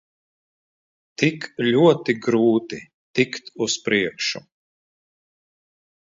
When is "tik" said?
1.23-1.45